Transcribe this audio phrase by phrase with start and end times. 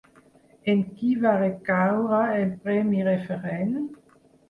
[0.73, 3.81] En qui va recaure el Premi Referent?